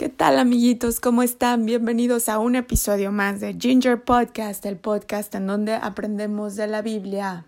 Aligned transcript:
¿Qué 0.00 0.08
tal 0.08 0.38
amiguitos? 0.38 0.98
¿Cómo 0.98 1.22
están? 1.22 1.66
Bienvenidos 1.66 2.30
a 2.30 2.38
un 2.38 2.56
episodio 2.56 3.12
más 3.12 3.38
de 3.38 3.52
Ginger 3.52 4.02
Podcast, 4.02 4.64
el 4.64 4.78
podcast 4.78 5.34
en 5.34 5.46
donde 5.46 5.74
aprendemos 5.74 6.56
de 6.56 6.66
la 6.68 6.80
Biblia. 6.80 7.44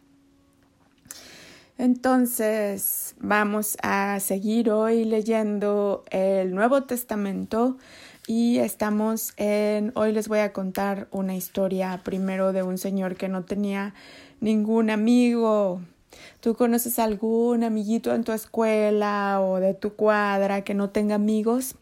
Entonces, 1.79 3.15
vamos 3.21 3.79
a 3.83 4.21
seguir 4.21 4.71
hoy 4.71 5.07
leyendo 5.07 6.05
el 6.11 6.55
Nuevo 6.55 6.83
Testamento 6.83 7.79
y 8.27 8.59
estamos 8.59 9.33
en, 9.39 9.91
hoy 9.95 10.13
les 10.13 10.29
voy 10.29 10.41
a 10.41 10.53
contar 10.53 11.09
una 11.11 11.35
historia 11.35 12.03
primero 12.05 12.53
de 12.53 12.63
un 12.63 12.77
señor 12.77 13.17
que 13.17 13.31
no 13.31 13.47
tenía 13.47 13.95
ningún 14.41 14.91
amigo. 14.91 15.81
¿Tú 16.41 16.55
conoces 16.55 16.99
algún 16.99 17.65
amiguito 17.65 18.15
en 18.15 18.25
tu 18.25 18.33
escuela 18.33 19.41
o 19.41 19.59
de 19.59 19.73
tu 19.73 19.95
cuadra 19.95 20.65
que 20.65 20.75
no 20.75 20.91
tenga 20.91 21.15
amigos? 21.15 21.77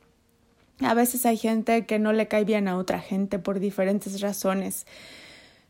A 0.82 0.94
veces 0.94 1.26
hay 1.26 1.36
gente 1.36 1.84
que 1.84 1.98
no 1.98 2.12
le 2.12 2.27
cae 2.27 2.45
bien 2.45 2.66
a 2.66 2.78
otra 2.78 3.00
gente 3.00 3.38
por 3.38 3.60
diferentes 3.60 4.20
razones, 4.23 4.86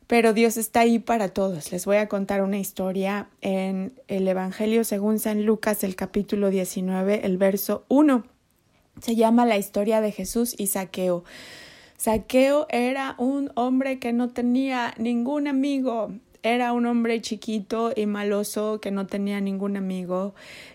pero 0.06 0.32
Dios 0.32 0.56
está 0.56 0.80
ahí 0.80 1.00
para 1.00 1.28
todos. 1.28 1.72
Les 1.72 1.84
voy 1.84 1.96
a 1.96 2.08
contar 2.08 2.42
una 2.42 2.58
historia 2.58 3.28
en 3.40 3.92
el 4.06 4.28
Evangelio 4.28 4.84
según 4.84 5.18
San 5.18 5.44
Lucas, 5.44 5.82
el 5.82 5.96
capítulo 5.96 6.50
19, 6.50 7.26
el 7.26 7.38
verso 7.38 7.84
1. 7.88 8.24
Se 9.00 9.16
llama 9.16 9.46
la 9.46 9.58
historia 9.58 10.00
de 10.00 10.12
Jesús 10.12 10.54
y 10.56 10.68
Saqueo. 10.68 11.24
Saqueo 11.96 12.66
era 12.70 13.14
un 13.18 13.50
hombre 13.56 13.98
que 13.98 14.12
no 14.12 14.28
tenía 14.28 14.94
ningún 14.96 15.48
amigo. 15.48 16.12
Era 16.42 16.72
un 16.72 16.86
hombre 16.86 17.20
chiquito 17.20 17.92
y 17.94 18.06
maloso 18.06 18.80
que 18.80 18.90
no 18.90 19.06
tenía 19.06 19.40
ningún 19.40 19.76
amigo. 19.76 20.34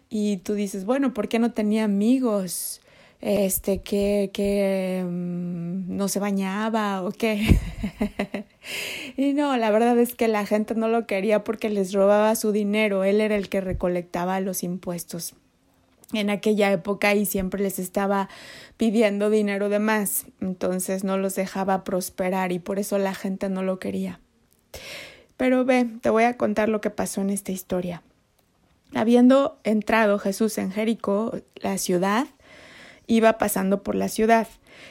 Y 0.10 0.38
tú 0.38 0.54
dices, 0.54 0.86
bueno, 0.86 1.14
¿por 1.14 1.30
qué 1.30 1.40
no 1.40 1.52
tenía 1.52 1.86
amigos? 1.86 2.82
Este, 3.22 3.82
que, 3.82 4.30
que 4.34 5.04
mm, 5.06 5.96
no 5.96 6.08
se 6.08 6.20
bañaba 6.20 7.04
o 7.04 7.12
qué. 7.12 7.60
y 9.18 9.34
no, 9.34 9.58
la 9.58 9.72
verdad 9.72 9.98
es 9.98 10.16
que 10.16 10.28
la 10.28 10.46
gente 10.46 10.76
no 10.76 10.88
lo 10.88 11.08
quería 11.08 11.44
porque 11.44 11.70
les 11.70 11.94
robaba 11.94 12.36
su 12.36 12.52
dinero, 12.52 13.04
él 13.04 13.22
era 13.22 13.36
el 13.36 13.50
que 13.50 13.62
recolectaba 13.62 14.40
los 14.40 14.64
impuestos 14.64 15.36
en 16.14 16.30
aquella 16.30 16.72
época 16.72 17.14
y 17.14 17.26
siempre 17.26 17.62
les 17.62 17.80
estaba 17.80 18.30
pidiendo 18.78 19.30
dinero 19.30 19.70
de 19.70 19.80
más, 19.80 20.26
entonces 20.42 21.04
no 21.04 21.18
los 21.18 21.36
dejaba 21.36 21.84
prosperar 21.84 22.52
y 22.52 22.60
por 22.60 22.80
eso 22.80 22.98
la 22.98 23.14
gente 23.14 23.50
no 23.50 23.64
lo 23.64 23.80
quería. 23.80 24.20
Pero 25.38 25.66
ve, 25.66 25.88
te 26.02 26.10
voy 26.10 26.24
a 26.24 26.38
contar 26.38 26.70
lo 26.70 26.82
que 26.82 26.90
pasó 26.90 27.22
en 27.22 27.30
esta 27.30 27.52
historia. 27.52 28.04
Habiendo 28.94 29.60
entrado 29.64 30.20
Jesús 30.20 30.58
en 30.58 30.72
Jericó, 30.72 31.38
la 31.56 31.78
ciudad, 31.78 32.28
iba 33.08 33.38
pasando 33.38 33.84
por 33.84 33.96
la 33.96 34.10
ciudad, 34.10 34.48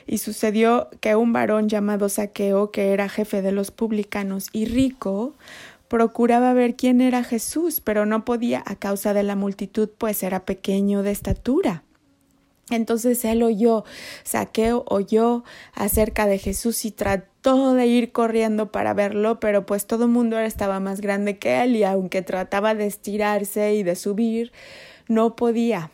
y 0.07 0.19
sucedió 0.19 0.89
que 1.01 1.15
un 1.15 1.33
varón 1.33 1.69
llamado 1.69 2.09
Saqueo, 2.09 2.71
que 2.71 2.93
era 2.93 3.09
jefe 3.09 3.43
de 3.43 3.53
los 3.53 3.71
publicanos 3.71 4.49
y 4.53 4.67
rico, 4.67 5.35
procuraba 5.89 6.53
ver 6.55 6.75
quién 6.77 7.01
era 7.01 7.23
Jesús, 7.23 7.81
pero 7.81 8.07
no 8.07 8.25
podía 8.25 8.63
a 8.67 8.77
causa 8.77 9.15
de 9.15 9.23
la 9.23 9.37
multitud, 9.37 9.89
pues 9.97 10.23
era 10.23 10.45
pequeño 10.45 11.03
de 11.03 11.11
estatura. 11.11 11.83
Entonces 12.71 13.25
él 13.27 13.43
oyó, 13.43 13.85
Saqueo 14.23 14.85
oyó 14.89 15.45
acerca 15.75 16.27
de 16.27 16.39
Jesús 16.39 16.85
y 16.87 16.91
trató 16.91 17.75
de 17.75 17.87
ir 17.87 18.11
corriendo 18.11 18.73
para 18.73 18.95
verlo, 18.95 19.39
pero 19.39 19.67
pues 19.67 19.87
todo 19.87 20.05
el 20.05 20.11
mundo 20.11 20.39
estaba 20.39 20.81
más 20.81 21.03
grande 21.03 21.39
que 21.39 21.63
él 21.63 21.77
y 21.77 21.85
aunque 21.85 22.23
trataba 22.23 22.75
de 22.75 22.87
estirarse 22.87 23.75
y 23.75 23.83
de 23.83 23.97
subir, 23.97 24.53
no 25.09 25.37
podía. 25.37 25.91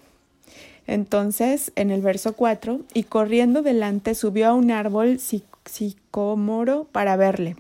Entonces, 0.91 1.71
en 1.77 1.93
el 1.93 2.01
verso 2.03 2.33
4, 2.33 2.81
y 2.95 3.05
corriendo 3.05 3.63
delante 3.63 4.17
subió 4.17 4.49
a 4.49 4.55
un 4.55 4.73
árbol 4.73 5.21
sicómoro 5.65 6.89
para 6.91 7.15
verle, 7.15 7.55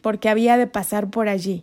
porque 0.00 0.28
había 0.28 0.56
de 0.56 0.66
pasar 0.66 1.10
por 1.10 1.28
allí. 1.28 1.62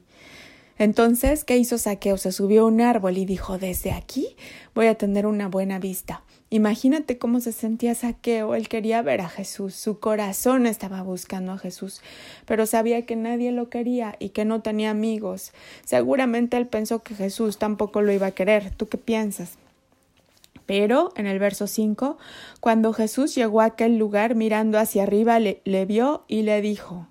Entonces, 0.77 1.43
¿qué 1.43 1.57
hizo 1.57 1.77
Saqueo? 1.77 2.15
Se 2.15 2.31
subió 2.31 2.61
a 2.61 2.67
un 2.67 2.79
árbol 2.79 3.17
y 3.17 3.25
dijo, 3.25 3.57
desde 3.57 3.91
aquí 3.91 4.37
voy 4.75 4.87
a 4.87 4.95
tener 4.95 5.25
una 5.25 5.49
buena 5.49 5.77
vista. 5.77 6.23
Imagínate 6.51 7.17
cómo 7.17 7.41
se 7.41 7.51
sentía 7.51 7.93
Saqueo. 7.93 8.55
Él 8.55 8.69
quería 8.69 9.01
ver 9.01 9.19
a 9.19 9.27
Jesús. 9.27 9.75
Su 9.75 9.99
corazón 9.99 10.65
estaba 10.65 11.01
buscando 11.01 11.51
a 11.51 11.57
Jesús, 11.57 12.01
pero 12.45 12.65
sabía 12.65 13.05
que 13.05 13.17
nadie 13.17 13.51
lo 13.51 13.69
quería 13.69 14.15
y 14.19 14.29
que 14.29 14.45
no 14.45 14.61
tenía 14.61 14.91
amigos. 14.91 15.51
Seguramente 15.83 16.55
él 16.55 16.65
pensó 16.65 17.03
que 17.03 17.13
Jesús 17.13 17.57
tampoco 17.57 18.01
lo 18.01 18.13
iba 18.13 18.27
a 18.27 18.31
querer. 18.31 18.71
¿Tú 18.73 18.87
qué 18.87 18.97
piensas? 18.97 19.57
Pero 20.67 21.11
en 21.15 21.25
el 21.25 21.39
verso 21.39 21.65
5, 21.65 22.19
cuando 22.59 22.93
Jesús 22.93 23.33
llegó 23.33 23.61
a 23.61 23.65
aquel 23.65 23.97
lugar 23.97 24.35
mirando 24.35 24.77
hacia 24.77 25.03
arriba, 25.03 25.39
le, 25.39 25.61
le, 25.63 25.85
vio 25.85 26.25
y 26.27 26.43
le 26.43 26.61
dijo, 26.61 27.07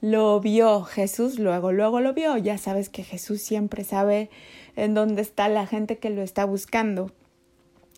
lo 0.00 0.40
vio 0.40 0.82
Jesús, 0.82 1.38
luego, 1.38 1.70
luego 1.70 2.00
lo 2.00 2.14
vio. 2.14 2.36
Ya 2.38 2.58
sabes 2.58 2.88
que 2.88 3.04
Jesús 3.04 3.40
siempre 3.40 3.84
sabe 3.84 4.30
en 4.74 4.94
dónde 4.94 5.22
está 5.22 5.48
la 5.48 5.66
gente 5.66 5.98
que 5.98 6.10
lo 6.10 6.22
está 6.22 6.44
buscando. 6.46 7.12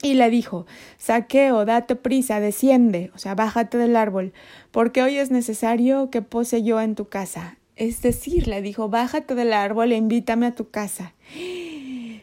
Y 0.03 0.15
le 0.15 0.29
dijo, 0.29 0.67
Saqueo, 0.99 1.65
date 1.65 1.97
prisa, 1.97 2.41
desciende, 2.41 3.11
o 3.15 3.19
sea, 3.19 3.35
bájate 3.35 3.79
del 3.79 3.97
árbol, 3.97 4.35
porque 4.71 5.03
hoy 5.03 5.17
es 5.17 5.31
necesario 5.31 6.11
que 6.11 6.21
pose 6.21 6.63
yo 6.63 6.81
en 6.81 6.95
tu 6.95 7.09
casa. 7.09 7.59
Es 7.77 8.03
decir, 8.03 8.47
le 8.47 8.61
dijo, 8.61 8.89
bájate 8.89 9.35
del 9.35 9.53
árbol 9.53 9.93
e 9.93 9.97
invítame 9.97 10.47
a 10.47 10.55
tu 10.55 10.69
casa. 10.71 11.15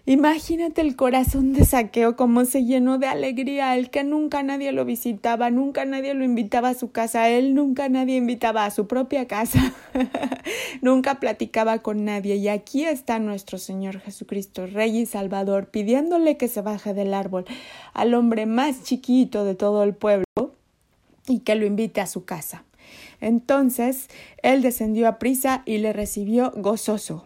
Imagínate 0.06 0.82
el 0.82 0.98
corazón 0.98 1.54
de 1.54 1.64
saqueo 1.64 2.18
como 2.18 2.44
se 2.44 2.66
llenó 2.66 2.98
de 2.98 3.08
alegría, 3.08 3.78
el 3.78 3.90
que 3.90 4.04
nunca 4.04 4.44
nadie 4.44 4.74
lo 4.74 4.84
visitaba, 4.84 5.50
nunca 5.50 5.86
nadie 5.86 6.14
lo 6.14 6.26
invitaba 6.26 6.70
a 6.70 6.74
su 6.74 6.92
casa, 6.92 7.30
él 7.30 7.56
nunca 7.56 7.88
nadie 7.88 8.18
invitaba 8.18 8.66
a 8.66 8.72
su 8.72 8.86
propia 8.86 9.28
casa, 9.28 9.74
nunca 10.82 11.22
platicaba 11.22 11.80
con 11.80 12.04
nadie. 12.04 12.36
Y 12.36 12.50
aquí 12.50 12.84
está 12.84 13.18
nuestro 13.20 13.58
Señor 13.58 14.02
Jesucristo, 14.02 14.68
Rey 14.68 14.98
y 14.98 15.06
Salvador, 15.06 15.68
pidiéndole 15.68 16.36
que 16.36 16.50
se 16.50 16.60
baje 16.60 16.94
del 16.94 17.14
árbol 17.14 17.46
al 17.94 18.14
hombre 18.14 18.46
más 18.46 18.84
chiquito 18.84 19.46
de 19.46 19.56
todo 19.56 19.84
el 19.84 19.96
pueblo 19.96 20.26
y 21.30 21.40
que 21.40 21.56
lo 21.56 21.66
invite 21.66 22.02
a 22.02 22.08
su 22.08 22.26
casa. 22.26 22.66
Entonces 23.22 24.10
él 24.42 24.64
descendió 24.64 25.08
a 25.08 25.18
prisa 25.18 25.64
y 25.66 25.78
le 25.78 25.94
recibió 25.94 26.52
gozoso. 26.58 27.26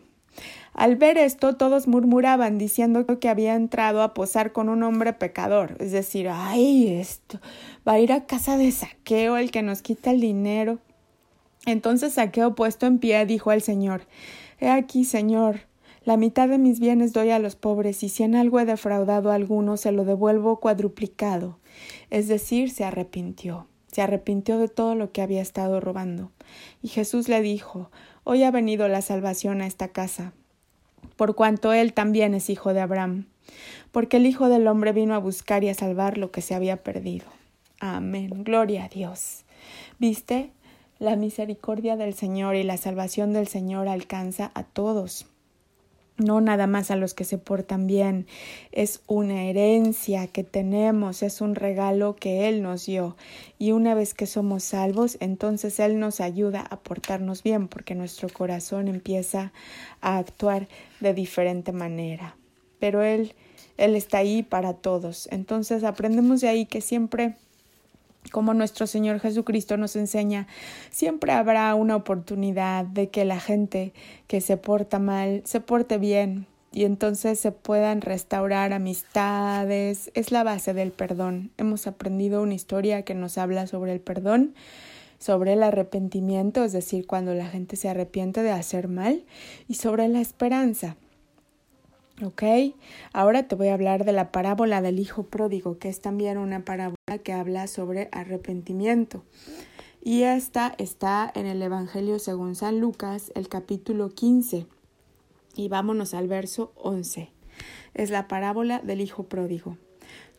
Al 0.77 0.95
ver 0.95 1.17
esto, 1.17 1.55
todos 1.55 1.87
murmuraban, 1.87 2.59
diciendo 2.59 3.07
que 3.19 3.29
había 3.29 3.55
entrado 3.55 4.03
a 4.03 4.13
posar 4.13 4.51
con 4.51 4.69
un 4.69 4.83
hombre 4.83 5.11
pecador, 5.11 5.75
es 5.79 5.91
decir, 5.91 6.29
ay, 6.31 6.87
esto 6.89 7.39
va 7.85 7.93
a 7.93 7.99
ir 7.99 8.13
a 8.13 8.27
casa 8.27 8.59
de 8.59 8.71
saqueo 8.71 9.37
el 9.37 9.49
que 9.49 9.63
nos 9.63 9.81
quita 9.81 10.11
el 10.11 10.21
dinero. 10.21 10.77
Entonces 11.65 12.13
saqueo 12.13 12.53
puesto 12.53 12.85
en 12.85 12.99
pie 12.99 13.25
dijo 13.25 13.49
al 13.49 13.63
Señor 13.63 14.03
He 14.59 14.69
aquí, 14.69 15.03
Señor, 15.03 15.61
la 16.03 16.15
mitad 16.15 16.47
de 16.47 16.59
mis 16.59 16.79
bienes 16.79 17.11
doy 17.11 17.31
a 17.31 17.39
los 17.39 17.55
pobres, 17.55 18.03
y 18.03 18.09
si 18.09 18.21
en 18.21 18.35
algo 18.35 18.59
he 18.59 18.65
defraudado 18.65 19.31
a 19.31 19.35
alguno, 19.35 19.77
se 19.77 19.91
lo 19.91 20.05
devuelvo 20.05 20.59
cuadruplicado. 20.59 21.57
Es 22.11 22.27
decir, 22.27 22.69
se 22.69 22.85
arrepintió, 22.85 23.67
se 23.91 24.03
arrepintió 24.03 24.59
de 24.59 24.67
todo 24.67 24.93
lo 24.93 25.11
que 25.11 25.23
había 25.23 25.41
estado 25.41 25.79
robando. 25.79 26.31
Y 26.83 26.89
Jesús 26.89 27.29
le 27.29 27.41
dijo 27.41 27.89
Hoy 28.23 28.43
ha 28.43 28.51
venido 28.51 28.87
la 28.87 29.01
salvación 29.01 29.61
a 29.61 29.67
esta 29.67 29.87
casa, 29.87 30.33
por 31.15 31.35
cuanto 31.35 31.73
él 31.73 31.93
también 31.93 32.33
es 32.33 32.49
hijo 32.49 32.73
de 32.73 32.81
Abraham, 32.81 33.25
porque 33.91 34.17
el 34.17 34.25
Hijo 34.25 34.49
del 34.49 34.67
Hombre 34.67 34.91
vino 34.91 35.15
a 35.15 35.19
buscar 35.19 35.63
y 35.63 35.69
a 35.69 35.73
salvar 35.73 36.17
lo 36.17 36.31
que 36.31 36.41
se 36.41 36.55
había 36.55 36.77
perdido. 36.83 37.25
Amén. 37.79 38.43
Gloria 38.43 38.85
a 38.85 38.89
Dios. 38.89 39.45
¿Viste? 39.99 40.51
La 40.99 41.15
misericordia 41.15 41.95
del 41.95 42.13
Señor 42.13 42.55
y 42.55 42.63
la 42.63 42.77
salvación 42.77 43.31
del 43.33 43.47
Señor 43.47 43.87
alcanza 43.87 44.51
a 44.55 44.63
todos 44.63 45.27
no 46.17 46.41
nada 46.41 46.67
más 46.67 46.91
a 46.91 46.95
los 46.95 47.13
que 47.13 47.23
se 47.23 47.37
portan 47.37 47.87
bien, 47.87 48.27
es 48.71 49.01
una 49.07 49.43
herencia 49.43 50.27
que 50.27 50.43
tenemos, 50.43 51.23
es 51.23 51.41
un 51.41 51.55
regalo 51.55 52.15
que 52.15 52.47
Él 52.47 52.61
nos 52.61 52.85
dio. 52.85 53.15
Y 53.59 53.71
una 53.71 53.93
vez 53.93 54.13
que 54.13 54.25
somos 54.25 54.63
salvos, 54.63 55.17
entonces 55.19 55.79
Él 55.79 55.99
nos 55.99 56.19
ayuda 56.19 56.61
a 56.61 56.79
portarnos 56.79 57.43
bien, 57.43 57.67
porque 57.67 57.95
nuestro 57.95 58.29
corazón 58.29 58.87
empieza 58.87 59.53
a 60.01 60.17
actuar 60.17 60.67
de 60.99 61.13
diferente 61.13 61.71
manera. 61.71 62.35
Pero 62.79 63.03
Él, 63.03 63.33
Él 63.77 63.95
está 63.95 64.19
ahí 64.19 64.43
para 64.43 64.73
todos. 64.73 65.27
Entonces 65.31 65.83
aprendemos 65.83 66.41
de 66.41 66.49
ahí 66.49 66.65
que 66.65 66.81
siempre 66.81 67.35
como 68.27 68.53
nuestro 68.53 68.87
Señor 68.87 69.19
Jesucristo 69.19 69.77
nos 69.77 69.95
enseña, 69.95 70.47
siempre 70.91 71.31
habrá 71.31 71.73
una 71.75 71.95
oportunidad 71.95 72.85
de 72.85 73.09
que 73.09 73.25
la 73.25 73.39
gente 73.39 73.93
que 74.27 74.41
se 74.41 74.57
porta 74.57 74.99
mal 74.99 75.41
se 75.45 75.59
porte 75.59 75.97
bien 75.97 76.47
y 76.71 76.85
entonces 76.85 77.39
se 77.39 77.51
puedan 77.51 78.01
restaurar 78.01 78.73
amistades. 78.73 80.11
Es 80.13 80.31
la 80.31 80.43
base 80.43 80.73
del 80.73 80.91
perdón. 80.91 81.51
Hemos 81.57 81.87
aprendido 81.87 82.43
una 82.43 82.53
historia 82.53 83.03
que 83.03 83.15
nos 83.15 83.37
habla 83.37 83.67
sobre 83.67 83.93
el 83.93 83.99
perdón, 83.99 84.53
sobre 85.17 85.53
el 85.53 85.63
arrepentimiento, 85.63 86.63
es 86.63 86.73
decir, 86.73 87.07
cuando 87.07 87.33
la 87.33 87.47
gente 87.47 87.75
se 87.77 87.89
arrepiente 87.89 88.43
de 88.43 88.51
hacer 88.51 88.87
mal, 88.87 89.23
y 89.67 89.75
sobre 89.75 90.07
la 90.07 90.21
esperanza. 90.21 90.97
Ok, 92.23 92.41
ahora 93.13 93.47
te 93.47 93.53
voy 93.53 93.67
a 93.67 93.75
hablar 93.75 94.03
de 94.03 94.11
la 94.11 94.31
parábola 94.31 94.81
del 94.81 94.97
Hijo 94.97 95.27
Pródigo, 95.27 95.77
que 95.77 95.87
es 95.87 96.01
también 96.01 96.39
una 96.39 96.65
parábola 96.65 97.19
que 97.23 97.31
habla 97.31 97.67
sobre 97.67 98.09
arrepentimiento. 98.11 99.23
Y 100.03 100.23
esta 100.23 100.73
está 100.79 101.31
en 101.35 101.45
el 101.45 101.61
Evangelio 101.61 102.17
según 102.17 102.55
San 102.55 102.79
Lucas, 102.79 103.31
el 103.35 103.49
capítulo 103.49 104.09
15. 104.09 104.65
Y 105.55 105.67
vámonos 105.67 106.15
al 106.15 106.27
verso 106.27 106.71
11. 106.77 107.29
Es 107.93 108.09
la 108.09 108.27
parábola 108.27 108.79
del 108.79 109.01
Hijo 109.01 109.25
Pródigo. 109.25 109.77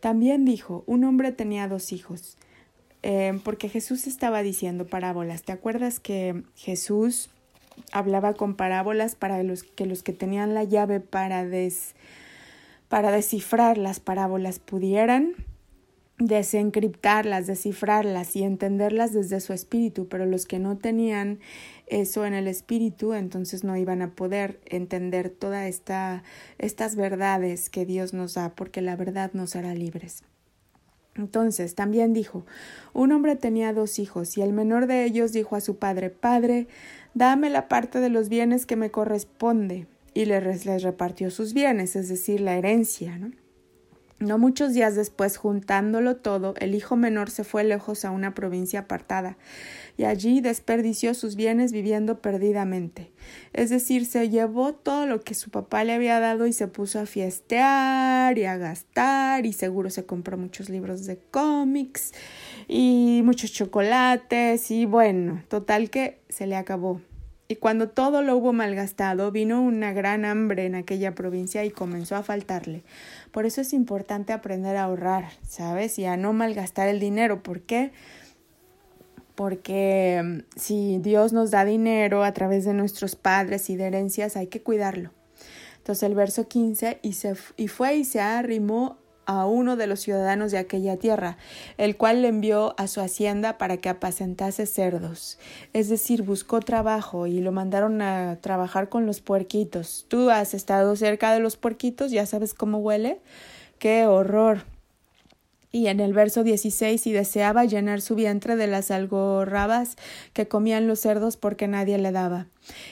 También 0.01 0.45
dijo, 0.45 0.83
un 0.87 1.05
hombre 1.05 1.31
tenía 1.31 1.69
dos 1.69 1.93
hijos, 1.93 2.39
eh, 3.05 3.39
porque 3.45 3.69
Jesús 3.69 4.09
estaba 4.09 4.43
diciendo 4.43 4.85
parábolas. 4.85 5.45
¿Te 5.45 5.53
acuerdas 5.53 6.01
que 6.01 6.43
Jesús 6.57 7.31
hablaba 7.93 8.35
con 8.35 8.55
parábolas 8.55 9.15
para 9.15 9.43
los 9.43 9.63
que 9.63 9.87
los 9.87 10.03
que 10.03 10.13
tenían 10.13 10.55
la 10.55 10.65
llave 10.65 11.01
para 11.01 11.45
des, 11.45 11.95
para 12.89 13.11
descifrar 13.11 13.79
las 13.79 14.01
parábolas 14.01 14.59
pudieran 14.59 15.35
desencriptarlas, 16.19 17.47
descifrarlas 17.47 18.35
y 18.35 18.43
entenderlas 18.43 19.13
desde 19.13 19.41
su 19.41 19.53
espíritu, 19.53 20.09
pero 20.09 20.27
los 20.27 20.47
que 20.47 20.59
no 20.59 20.77
tenían 20.77 21.39
eso 21.87 22.27
en 22.27 22.35
el 22.35 22.49
espíritu, 22.49 23.15
entonces 23.15 23.63
no 23.65 23.77
iban 23.77 24.03
a 24.03 24.11
poder 24.11 24.59
entender 24.67 25.31
todas 25.31 25.67
esta, 25.69 26.25
estas 26.59 26.97
verdades 26.97 27.71
que 27.71 27.87
Dios 27.87 28.15
nos 28.15 28.35
da, 28.35 28.55
porque 28.55 28.83
la 28.83 28.97
verdad 28.97 29.31
nos 29.33 29.55
hará 29.55 29.75
libres. 29.75 30.25
Entonces 31.19 31.75
también 31.75 32.15
dijo, 32.15 32.47
un 32.95 33.13
hombre 33.13 33.37
tenía 33.37 33.73
dos 33.73 33.99
hijos, 33.99 34.39
y 34.39 34.43
el 34.43 34.53
menor 34.53 34.87
de 34.87 35.05
ellos 35.05 35.33
dijo 35.33 35.57
a 35.57 35.61
su 35.61 35.77
padre, 35.77 36.11
Padre, 36.11 36.69
dame 37.15 37.51
la 37.51 37.69
parte 37.69 38.01
de 38.01 38.09
los 38.09 38.29
bienes 38.29 38.65
que 38.65 38.77
me 38.77 38.91
corresponde. 38.91 39.87
Y 40.15 40.25
les, 40.25 40.65
les 40.65 40.83
repartió 40.83 41.31
sus 41.31 41.53
bienes, 41.53 41.95
es 41.97 42.09
decir, 42.09 42.41
la 42.41 42.57
herencia, 42.57 43.19
¿no? 43.19 43.33
No 44.21 44.37
muchos 44.37 44.75
días 44.75 44.97
después, 44.97 45.37
juntándolo 45.37 46.17
todo, 46.17 46.55
el 46.59 46.75
hijo 46.75 46.97
menor 46.97 47.31
se 47.31 47.45
fue 47.45 47.63
lejos 47.63 48.05
a 48.05 48.11
una 48.11 48.35
provincia 48.35 48.81
apartada, 48.81 49.37
y 49.97 50.05
allí 50.05 50.41
desperdició 50.41 51.15
sus 51.15 51.37
bienes 51.37 51.71
viviendo 51.71 52.21
perdidamente. 52.21 53.13
Es 53.53 53.71
decir, 53.71 54.07
se 54.07 54.29
llevó 54.29 54.75
todo 54.75 55.07
lo 55.07 55.21
que 55.21 55.35
su 55.35 55.51
papá 55.51 55.85
le 55.85 55.93
había 55.93 56.19
dado 56.19 56.49
y 56.49 56.53
se 56.53 56.67
puso 56.67 56.99
a 56.99 57.07
fiestear 57.07 58.37
y 58.37 58.45
a 58.45 58.57
gastar, 58.57 59.47
y 59.47 59.53
seguro 59.53 59.89
se 59.89 60.05
compró 60.05 60.37
muchos 60.37 60.69
libros 60.69 61.07
de 61.07 61.19
cómics 61.31 62.13
y 62.67 63.21
muchos 63.25 63.53
chocolates, 63.53 64.73
y 64.73 64.85
bueno, 64.85 65.45
total 65.47 65.91
que 65.91 66.19
se 66.29 66.49
le 66.49 66.57
acabó 66.57 67.01
y 67.51 67.57
cuando 67.57 67.89
todo 67.89 68.21
lo 68.21 68.37
hubo 68.37 68.53
malgastado, 68.53 69.33
vino 69.33 69.63
una 69.63 69.95
gran 69.95 70.27
hambre 70.27 70.67
en 70.67 70.75
aquella 70.75 71.15
provincia 71.15 71.65
y 71.65 71.71
comenzó 71.71 72.15
a 72.15 72.23
faltarle. 72.23 72.83
Por 73.33 73.47
eso 73.47 73.63
es 73.63 73.73
importante 73.73 74.35
aprender 74.35 74.77
a 74.77 74.85
ahorrar, 74.85 75.31
¿sabes? 75.49 75.99
Y 75.99 76.05
a 76.05 76.19
no 76.19 76.35
malgastar 76.35 76.89
el 76.89 77.01
dinero. 77.01 77.43
¿Por 77.43 77.63
qué? 77.63 77.93
Porque 79.35 80.21
mm, 80.23 80.59
si 80.59 80.99
Dios 80.99 81.33
nos 81.33 81.51
da 81.51 81.65
dinero 81.65 82.23
a 82.23 82.35
través 82.35 82.67
de 82.67 82.75
nuestros 82.75 83.17
padres 83.17 83.71
y 83.71 83.77
de 83.77 83.87
herencias, 83.87 84.37
hay 84.37 84.49
que 84.49 84.61
cuidarlo. 84.61 85.13
Entonces 85.79 86.03
el 86.03 86.15
verso 86.15 86.49
15, 86.49 86.99
y, 87.01 87.15
se, 87.15 87.35
y 87.57 87.69
fue 87.69 87.97
y 87.97 88.05
se 88.05 88.21
arrimó 88.21 88.99
a 89.29 89.45
uno 89.45 89.77
de 89.77 89.87
los 89.87 90.01
ciudadanos 90.01 90.51
de 90.51 90.59
aquella 90.59 90.97
tierra, 90.97 91.37
el 91.77 91.99
cual 91.99 92.23
le 92.23 92.29
envió 92.29 92.75
a 92.79 92.89
su 92.89 93.03
hacienda 93.03 93.59
para 93.59 93.77
que 93.77 93.91
apacentase 93.91 94.65
cerdos. 94.65 95.39
Es 95.75 95.91
decir, 95.91 96.23
buscó 96.23 96.61
trabajo 96.61 97.27
y 97.27 97.41
lo 97.41 97.53
mandaron 97.53 98.01
a 98.01 98.39
trabajar 98.41 98.89
con 98.89 99.05
los 99.05 99.21
puerquitos. 99.21 100.07
Tú 100.09 100.31
has 100.31 100.55
estado 100.55 100.97
cerca 100.97 101.33
de 101.33 101.41
los 101.41 101.59
puerquitos, 101.59 102.11
ya 102.11 102.25
sabes 102.25 102.55
cómo 102.55 102.79
huele. 102.79 103.21
¡Qué 103.79 104.07
horror! 104.07 104.78
Y 105.71 105.89
en 105.89 106.01
el 106.01 106.15
verso 106.15 106.45
16, 106.45 107.07
y 107.07 107.13
deseaba 107.13 107.65
llenar 107.65 108.01
su 108.01 108.15
vientre 108.15 108.57
de 108.57 108.67
las 108.67 108.91
algorrabas 108.91 109.97
que 110.33 110.49
comían 110.49 110.87
los 110.87 111.01
cerdos 111.01 111.37
porque 111.37 111.69
nadie 111.69 111.99
le 111.99 112.11
daba. 112.11 112.47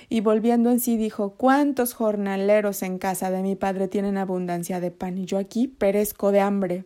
Y 0.09 0.21
volviendo 0.21 0.71
en 0.71 0.81
sí 0.81 0.97
dijo, 0.97 1.35
¿cuántos 1.37 1.95
jornaleros 1.95 2.83
en 2.83 2.99
casa 2.99 3.31
de 3.31 3.43
mi 3.43 3.57
padre 3.57 3.89
tienen 3.89 4.19
abundancia 4.19 4.81
de 4.81 4.91
pan 4.91 5.19
y 5.19 5.25
yo 5.25 5.39
aquí 5.39 5.69
perezco 5.69 6.33
de 6.33 6.41
hambre? 6.41 6.85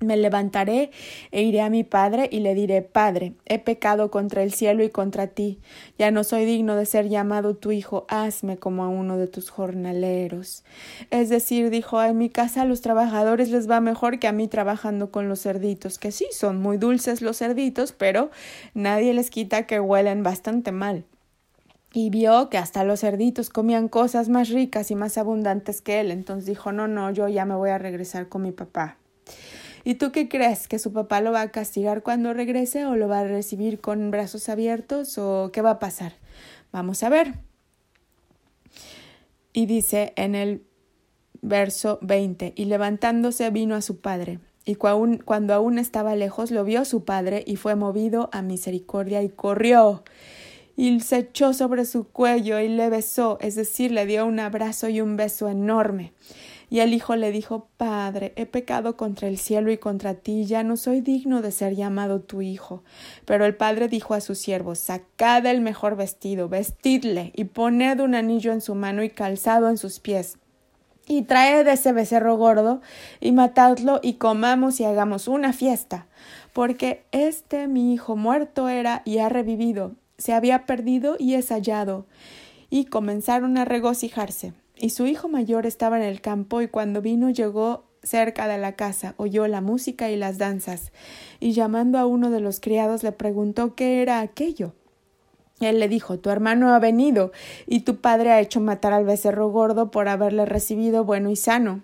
Me 0.00 0.16
levantaré 0.16 0.90
e 1.30 1.42
iré 1.42 1.60
a 1.60 1.68
mi 1.68 1.84
padre 1.84 2.26
y 2.32 2.40
le 2.40 2.54
diré 2.54 2.80
Padre, 2.80 3.34
he 3.44 3.58
pecado 3.58 4.10
contra 4.10 4.42
el 4.42 4.50
cielo 4.54 4.82
y 4.82 4.88
contra 4.88 5.26
ti. 5.26 5.58
Ya 5.98 6.10
no 6.10 6.24
soy 6.24 6.46
digno 6.46 6.74
de 6.74 6.86
ser 6.86 7.10
llamado 7.10 7.54
tu 7.54 7.70
hijo, 7.70 8.06
hazme 8.08 8.56
como 8.56 8.82
a 8.82 8.88
uno 8.88 9.18
de 9.18 9.26
tus 9.26 9.50
jornaleros. 9.50 10.64
Es 11.10 11.28
decir, 11.28 11.68
dijo, 11.68 12.02
en 12.02 12.16
mi 12.16 12.30
casa 12.30 12.62
a 12.62 12.64
los 12.64 12.80
trabajadores 12.80 13.50
les 13.50 13.70
va 13.70 13.80
mejor 13.80 14.18
que 14.18 14.26
a 14.26 14.32
mí 14.32 14.48
trabajando 14.48 15.10
con 15.10 15.28
los 15.28 15.42
cerditos, 15.42 15.98
que 15.98 16.12
sí, 16.12 16.26
son 16.32 16.62
muy 16.62 16.78
dulces 16.78 17.20
los 17.20 17.36
cerditos, 17.36 17.92
pero 17.92 18.30
nadie 18.72 19.12
les 19.12 19.28
quita 19.28 19.66
que 19.66 19.80
huelen 19.80 20.22
bastante 20.22 20.72
mal 20.72 21.04
y 21.92 22.08
vio 22.08 22.48
que 22.48 22.56
hasta 22.56 22.84
los 22.84 23.00
cerditos 23.00 23.50
comían 23.50 23.88
cosas 23.88 24.30
más 24.30 24.48
ricas 24.48 24.90
y 24.90 24.94
más 24.94 25.18
abundantes 25.18 25.82
que 25.82 26.00
él. 26.00 26.10
Entonces 26.10 26.46
dijo, 26.46 26.72
no, 26.72 26.88
no, 26.88 27.10
yo 27.10 27.28
ya 27.28 27.44
me 27.44 27.54
voy 27.54 27.68
a 27.68 27.76
regresar 27.76 28.28
con 28.30 28.40
mi 28.42 28.52
papá. 28.52 28.96
¿Y 29.84 29.94
tú 29.94 30.12
qué 30.12 30.28
crees? 30.28 30.68
¿Que 30.68 30.78
su 30.78 30.92
papá 30.92 31.20
lo 31.20 31.32
va 31.32 31.42
a 31.42 31.50
castigar 31.50 32.02
cuando 32.02 32.32
regrese 32.34 32.84
o 32.86 32.96
lo 32.96 33.08
va 33.08 33.20
a 33.20 33.24
recibir 33.24 33.80
con 33.80 34.10
brazos 34.10 34.48
abiertos 34.48 35.18
o 35.18 35.50
qué 35.52 35.62
va 35.62 35.70
a 35.70 35.78
pasar? 35.78 36.14
Vamos 36.72 37.02
a 37.02 37.08
ver. 37.08 37.34
Y 39.52 39.66
dice 39.66 40.12
en 40.16 40.34
el 40.34 40.62
verso 41.42 41.98
20, 42.02 42.52
y 42.56 42.66
levantándose 42.66 43.50
vino 43.50 43.74
a 43.74 43.80
su 43.80 44.00
padre. 44.00 44.38
Y 44.64 44.74
cuando 44.74 45.54
aún 45.54 45.78
estaba 45.78 46.14
lejos 46.14 46.50
lo 46.50 46.64
vio 46.64 46.84
su 46.84 47.04
padre 47.04 47.42
y 47.46 47.56
fue 47.56 47.74
movido 47.74 48.28
a 48.32 48.42
misericordia 48.42 49.22
y 49.22 49.30
corrió 49.30 50.04
y 50.80 51.00
se 51.00 51.18
echó 51.18 51.52
sobre 51.52 51.84
su 51.84 52.08
cuello 52.08 52.58
y 52.58 52.68
le 52.68 52.88
besó, 52.88 53.36
es 53.42 53.54
decir, 53.54 53.90
le 53.92 54.06
dio 54.06 54.24
un 54.24 54.40
abrazo 54.40 54.88
y 54.88 55.02
un 55.02 55.16
beso 55.16 55.50
enorme. 55.50 56.14
Y 56.70 56.78
el 56.78 56.94
hijo 56.94 57.16
le 57.16 57.32
dijo 57.32 57.66
Padre, 57.76 58.32
he 58.36 58.46
pecado 58.46 58.96
contra 58.96 59.26
el 59.26 59.38
cielo 59.38 59.72
y 59.72 59.78
contra 59.78 60.14
ti, 60.14 60.44
ya 60.44 60.62
no 60.62 60.76
soy 60.76 61.00
digno 61.00 61.42
de 61.42 61.50
ser 61.50 61.74
llamado 61.74 62.20
tu 62.20 62.42
hijo. 62.42 62.84
Pero 63.24 63.44
el 63.44 63.56
padre 63.56 63.88
dijo 63.88 64.14
a 64.14 64.20
sus 64.20 64.38
siervos 64.38 64.78
Sacad 64.78 65.44
el 65.46 65.60
mejor 65.60 65.96
vestido, 65.96 66.48
vestidle, 66.48 67.32
y 67.34 67.44
poned 67.44 67.98
un 67.98 68.14
anillo 68.14 68.52
en 68.52 68.60
su 68.60 68.76
mano 68.76 69.02
y 69.02 69.10
calzado 69.10 69.68
en 69.68 69.78
sus 69.78 69.98
pies. 69.98 70.38
Y 71.08 71.22
traed 71.22 71.66
ese 71.66 71.92
becerro 71.92 72.36
gordo, 72.36 72.80
y 73.20 73.32
matadlo, 73.32 73.98
y 74.00 74.14
comamos 74.14 74.78
y 74.78 74.84
hagamos 74.84 75.26
una 75.26 75.52
fiesta. 75.52 76.06
Porque 76.52 77.04
este 77.10 77.66
mi 77.66 77.92
hijo 77.92 78.14
muerto 78.14 78.68
era 78.68 79.02
y 79.04 79.18
ha 79.18 79.28
revivido, 79.28 79.96
se 80.18 80.34
había 80.34 80.66
perdido 80.66 81.16
y 81.18 81.34
es 81.34 81.48
hallado. 81.48 82.06
Y 82.68 82.84
comenzaron 82.84 83.58
a 83.58 83.64
regocijarse. 83.64 84.52
Y 84.82 84.90
su 84.90 85.06
hijo 85.06 85.28
mayor 85.28 85.66
estaba 85.66 85.98
en 85.98 86.02
el 86.02 86.22
campo 86.22 86.62
y 86.62 86.68
cuando 86.68 87.02
vino 87.02 87.28
llegó 87.28 87.84
cerca 88.02 88.48
de 88.48 88.56
la 88.56 88.76
casa, 88.76 89.12
oyó 89.18 89.46
la 89.46 89.60
música 89.60 90.08
y 90.08 90.16
las 90.16 90.38
danzas, 90.38 90.90
y 91.38 91.52
llamando 91.52 91.98
a 91.98 92.06
uno 92.06 92.30
de 92.30 92.40
los 92.40 92.60
criados 92.60 93.02
le 93.02 93.12
preguntó 93.12 93.74
qué 93.74 94.00
era 94.00 94.20
aquello. 94.20 94.72
Él 95.60 95.80
le 95.80 95.88
dijo 95.88 96.18
Tu 96.18 96.30
hermano 96.30 96.72
ha 96.72 96.78
venido, 96.78 97.30
y 97.66 97.80
tu 97.80 97.96
padre 97.96 98.30
ha 98.30 98.40
hecho 98.40 98.62
matar 98.62 98.94
al 98.94 99.04
becerro 99.04 99.50
gordo 99.50 99.90
por 99.90 100.08
haberle 100.08 100.46
recibido 100.46 101.04
bueno 101.04 101.28
y 101.28 101.36
sano. 101.36 101.82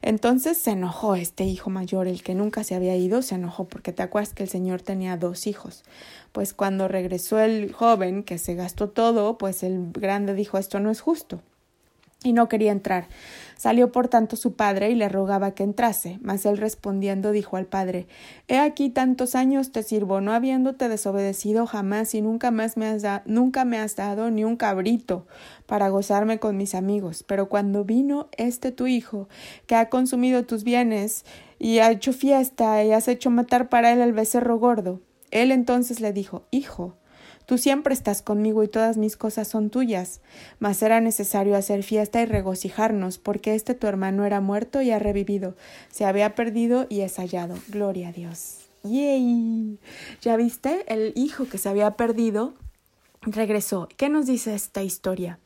Entonces 0.00 0.56
se 0.56 0.70
enojó 0.70 1.16
este 1.16 1.44
hijo 1.44 1.68
mayor, 1.68 2.08
el 2.08 2.22
que 2.22 2.34
nunca 2.34 2.64
se 2.64 2.74
había 2.74 2.96
ido, 2.96 3.20
se 3.20 3.34
enojó 3.34 3.66
porque 3.66 3.92
te 3.92 4.02
acuerdas 4.02 4.32
que 4.32 4.44
el 4.44 4.48
señor 4.48 4.80
tenía 4.80 5.18
dos 5.18 5.46
hijos. 5.46 5.84
Pues 6.32 6.54
cuando 6.54 6.88
regresó 6.88 7.40
el 7.40 7.74
joven, 7.74 8.22
que 8.22 8.38
se 8.38 8.54
gastó 8.54 8.88
todo, 8.88 9.36
pues 9.36 9.62
el 9.62 9.92
grande 9.92 10.32
dijo 10.32 10.56
esto 10.56 10.80
no 10.80 10.90
es 10.90 11.02
justo 11.02 11.42
y 12.24 12.32
no 12.32 12.48
quería 12.48 12.72
entrar. 12.72 13.08
Salió 13.56 13.92
por 13.92 14.08
tanto 14.08 14.34
su 14.34 14.54
padre 14.54 14.90
y 14.90 14.96
le 14.96 15.08
rogaba 15.08 15.52
que 15.52 15.62
entrase, 15.62 16.18
mas 16.20 16.44
él 16.46 16.58
respondiendo 16.58 17.30
dijo 17.30 17.56
al 17.56 17.66
padre 17.66 18.08
He 18.48 18.58
aquí 18.58 18.90
tantos 18.90 19.36
años 19.36 19.70
te 19.70 19.84
sirvo, 19.84 20.20
no 20.20 20.32
habiéndote 20.32 20.88
desobedecido 20.88 21.66
jamás 21.66 22.14
y 22.16 22.22
nunca 22.22 22.50
más 22.50 22.76
me 22.76 22.86
has 22.86 23.04
nunca 23.24 23.64
me 23.64 23.78
has 23.78 23.94
dado 23.94 24.32
ni 24.32 24.42
un 24.44 24.56
cabrito 24.56 25.28
para 25.66 25.90
gozarme 25.90 26.40
con 26.40 26.56
mis 26.56 26.74
amigos. 26.74 27.22
Pero 27.22 27.48
cuando 27.48 27.84
vino 27.84 28.28
este 28.36 28.72
tu 28.72 28.88
hijo, 28.88 29.28
que 29.66 29.76
ha 29.76 29.88
consumido 29.88 30.44
tus 30.44 30.64
bienes 30.64 31.24
y 31.58 31.78
ha 31.78 31.92
hecho 31.92 32.12
fiesta 32.12 32.82
y 32.82 32.90
has 32.90 33.06
hecho 33.06 33.30
matar 33.30 33.68
para 33.68 33.92
él 33.92 34.00
el 34.00 34.12
becerro 34.12 34.58
gordo, 34.58 35.00
él 35.30 35.52
entonces 35.52 36.00
le 36.00 36.12
dijo 36.12 36.46
Hijo, 36.50 36.96
Tú 37.52 37.58
siempre 37.58 37.92
estás 37.92 38.22
conmigo 38.22 38.64
y 38.64 38.68
todas 38.68 38.96
mis 38.96 39.18
cosas 39.18 39.46
son 39.46 39.68
tuyas. 39.68 40.22
Mas 40.58 40.80
era 40.82 41.02
necesario 41.02 41.54
hacer 41.54 41.82
fiesta 41.82 42.22
y 42.22 42.24
regocijarnos, 42.24 43.18
porque 43.18 43.54
este 43.54 43.74
tu 43.74 43.86
hermano 43.86 44.24
era 44.24 44.40
muerto 44.40 44.80
y 44.80 44.90
ha 44.90 44.98
revivido, 44.98 45.54
se 45.90 46.06
había 46.06 46.34
perdido 46.34 46.86
y 46.88 47.02
es 47.02 47.16
hallado. 47.16 47.58
Gloria 47.68 48.08
a 48.08 48.12
Dios. 48.12 48.60
¡Yay! 48.84 49.78
¿Ya 50.22 50.36
viste? 50.36 50.86
El 50.88 51.12
hijo 51.14 51.46
que 51.46 51.58
se 51.58 51.68
había 51.68 51.90
perdido 51.90 52.54
regresó. 53.20 53.86
¿Qué 53.98 54.08
nos 54.08 54.24
dice 54.24 54.54
esta 54.54 54.82
historia? 54.82 55.38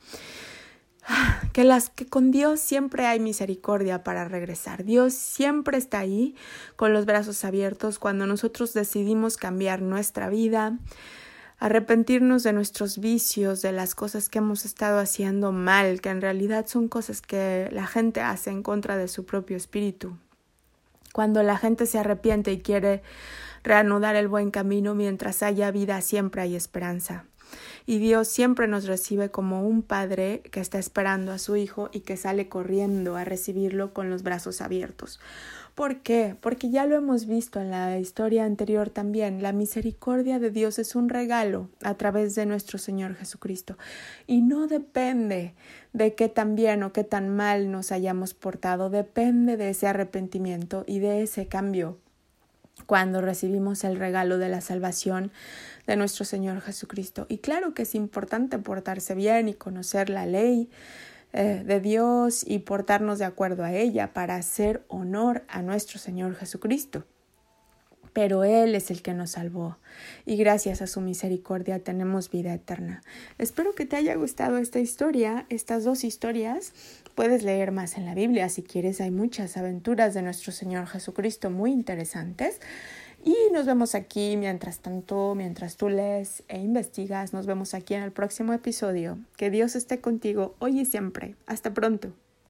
que 1.51 1.65
las 1.65 1.89
que 1.89 2.05
con 2.05 2.31
Dios 2.31 2.61
siempre 2.61 3.05
hay 3.05 3.19
misericordia 3.19 4.05
para 4.05 4.29
regresar. 4.29 4.85
Dios 4.85 5.13
siempre 5.13 5.77
está 5.77 5.99
ahí 5.99 6.35
con 6.77 6.93
los 6.93 7.05
brazos 7.05 7.43
abiertos 7.43 7.99
cuando 7.99 8.27
nosotros 8.27 8.73
decidimos 8.73 9.35
cambiar 9.35 9.81
nuestra 9.81 10.29
vida, 10.29 10.77
arrepentirnos 11.59 12.43
de 12.43 12.53
nuestros 12.53 12.99
vicios, 12.99 13.61
de 13.61 13.71
las 13.71 13.95
cosas 13.95 14.29
que 14.29 14.37
hemos 14.37 14.65
estado 14.65 14.99
haciendo 14.99 15.51
mal, 15.51 16.01
que 16.01 16.09
en 16.09 16.21
realidad 16.21 16.67
son 16.67 16.87
cosas 16.87 17.21
que 17.21 17.69
la 17.71 17.87
gente 17.87 18.21
hace 18.21 18.51
en 18.51 18.61
contra 18.61 18.97
de 18.97 19.07
su 19.07 19.25
propio 19.25 19.57
espíritu. 19.57 20.17
Cuando 21.13 21.41
la 21.41 21.57
gente 21.57 21.87
se 21.87 21.97
arrepiente 21.97 22.51
y 22.51 22.59
quiere 22.59 23.01
reanudar 23.63 24.15
el 24.15 24.27
buen 24.27 24.51
camino 24.51 24.93
mientras 24.93 25.41
haya 25.41 25.71
vida, 25.71 26.01
siempre 26.01 26.43
hay 26.43 26.55
esperanza. 26.55 27.25
Y 27.89 27.99
Dios 27.99 28.27
siempre 28.27 28.67
nos 28.67 28.85
recibe 28.85 29.31
como 29.31 29.65
un 29.65 29.81
padre 29.81 30.41
que 30.51 30.59
está 30.59 30.77
esperando 30.77 31.31
a 31.31 31.39
su 31.39 31.55
hijo 31.55 31.89
y 31.93 32.01
que 32.01 32.17
sale 32.17 32.49
corriendo 32.49 33.15
a 33.15 33.23
recibirlo 33.23 33.93
con 33.93 34.09
los 34.09 34.23
brazos 34.23 34.59
abiertos. 34.59 35.21
¿Por 35.73 36.01
qué? 36.01 36.35
Porque 36.41 36.69
ya 36.69 36.85
lo 36.85 36.97
hemos 36.97 37.27
visto 37.27 37.61
en 37.61 37.71
la 37.71 37.97
historia 37.97 38.43
anterior 38.43 38.89
también. 38.89 39.41
La 39.41 39.53
misericordia 39.53 40.37
de 40.37 40.51
Dios 40.51 40.79
es 40.79 40.95
un 40.95 41.07
regalo 41.07 41.69
a 41.81 41.93
través 41.93 42.35
de 42.35 42.45
nuestro 42.45 42.77
Señor 42.77 43.15
Jesucristo. 43.15 43.77
Y 44.25 44.41
no 44.41 44.67
depende 44.67 45.53
de 45.93 46.13
qué 46.13 46.27
tan 46.27 46.55
bien 46.55 46.83
o 46.83 46.91
qué 46.91 47.05
tan 47.05 47.29
mal 47.29 47.71
nos 47.71 47.93
hayamos 47.93 48.33
portado, 48.33 48.89
depende 48.89 49.55
de 49.55 49.69
ese 49.69 49.87
arrepentimiento 49.87 50.83
y 50.87 50.99
de 50.99 51.21
ese 51.21 51.47
cambio 51.47 51.99
cuando 52.85 53.21
recibimos 53.21 53.83
el 53.83 53.97
regalo 53.97 54.37
de 54.37 54.49
la 54.49 54.61
salvación 54.61 55.31
de 55.87 55.95
nuestro 55.95 56.25
Señor 56.25 56.61
Jesucristo. 56.61 57.25
Y 57.29 57.39
claro 57.39 57.73
que 57.73 57.83
es 57.83 57.95
importante 57.95 58.59
portarse 58.59 59.15
bien 59.15 59.49
y 59.49 59.53
conocer 59.53 60.09
la 60.09 60.25
ley, 60.25 60.69
eh, 61.33 61.63
de 61.65 61.81
Dios 61.81 62.43
y 62.47 62.59
portarnos 62.59 63.19
de 63.19 63.25
acuerdo 63.25 63.63
a 63.63 63.73
ella 63.73 64.13
para 64.13 64.35
hacer 64.35 64.85
honor 64.87 65.43
a 65.49 65.61
nuestro 65.61 65.99
Señor 65.99 66.35
Jesucristo. 66.35 67.03
Pero 68.17 68.43
Él 68.43 68.73
es 68.73 68.89
el 68.89 69.03
que 69.03 69.13
nos 69.13 69.29
salvó 69.29 69.77
y 70.25 70.37
gracias 70.37 70.81
a 70.81 70.87
su 70.87 71.01
misericordia 71.01 71.83
tenemos 71.83 72.31
vida 72.31 72.51
eterna. 72.51 73.03
Espero 73.37 73.75
que 73.75 73.85
te 73.85 73.95
haya 73.95 74.15
gustado 74.15 74.57
esta 74.57 74.79
historia, 74.79 75.45
estas 75.49 75.83
dos 75.83 76.03
historias. 76.03 76.73
Puedes 77.13 77.43
leer 77.43 77.71
más 77.71 77.95
en 77.95 78.07
la 78.07 78.15
Biblia 78.15 78.49
si 78.49 78.63
quieres, 78.63 79.01
hay 79.01 79.11
muchas 79.11 79.55
aventuras 79.55 80.15
de 80.15 80.23
nuestro 80.23 80.51
Señor 80.51 80.87
Jesucristo 80.87 81.51
muy 81.51 81.71
interesantes. 81.71 82.59
Y 83.23 83.35
nos 83.53 83.67
vemos 83.67 83.93
aquí 83.93 84.35
mientras 84.35 84.79
tanto, 84.79 85.35
mientras 85.35 85.77
tú 85.77 85.87
lees 85.87 86.41
e 86.47 86.57
investigas, 86.57 87.33
nos 87.33 87.45
vemos 87.45 87.75
aquí 87.75 87.93
en 87.93 88.01
el 88.01 88.11
próximo 88.11 88.51
episodio. 88.51 89.19
Que 89.35 89.51
Dios 89.51 89.75
esté 89.75 90.01
contigo 90.01 90.55
hoy 90.57 90.79
y 90.79 90.85
siempre. 90.85 91.35
Hasta 91.45 91.71
pronto. 91.71 92.13